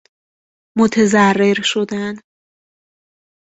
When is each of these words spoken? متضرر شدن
متضرر 0.77 1.61
شدن 1.61 2.15